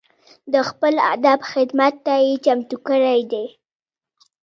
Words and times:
د 0.53 0.55
خپل 0.69 0.93
ادب 1.13 1.39
خدمت 1.51 1.93
ته 2.05 2.13
یې 2.25 2.33
چمتو 2.45 2.77
کړي 2.87 3.19
دي. 3.31 3.45